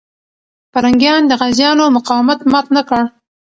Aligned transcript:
پرنګیان 0.71 1.21
د 1.27 1.31
غازيانو 1.39 1.85
مقاومت 1.97 2.39
مات 2.51 2.67
نه 2.75 2.81
کړ. 2.89 3.01